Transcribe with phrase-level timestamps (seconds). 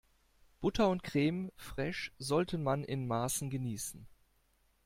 [0.61, 4.07] Butter und Creme fraiche sollte man in Maßen genießen.